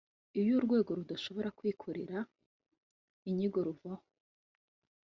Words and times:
Iyo 0.39 0.51
urwego 0.59 0.89
rudashobora 0.99 1.49
kwikorera 1.57 2.17
inyigo 3.29 3.59
ruvaho 3.67 4.05